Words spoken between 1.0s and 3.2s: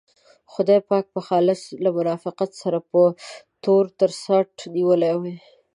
به خالص له منافقینو سره په